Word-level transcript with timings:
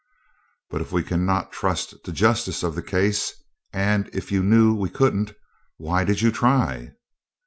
"But 0.71 0.81
if 0.81 0.91
we 0.91 1.03
cannot 1.03 1.51
trust 1.51 1.91
to 1.91 1.99
the 2.05 2.11
justice 2.11 2.63
of 2.63 2.73
the 2.73 2.81
case, 2.81 3.35
and 3.71 4.09
if 4.13 4.31
you 4.31 4.41
knew 4.41 4.73
we 4.73 4.89
couldn't, 4.89 5.35
why 5.77 6.03
did 6.05 6.23
you 6.23 6.31
try?" 6.31 6.93